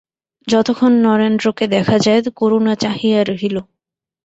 যতক্ষণ 0.47 0.91
নরেন্দ্রকে 1.05 1.65
দেখা 1.75 1.97
যায় 2.05 2.21
করুণা 2.39 2.73
চাহিয়া 2.83 3.19
রহিল। 3.23 3.55